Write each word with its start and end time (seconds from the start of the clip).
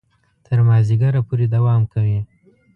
تر 0.45 0.57
مازیګره 0.67 1.21
پورې 1.27 1.45
دوام 1.55 1.81
کوي. 1.93 2.19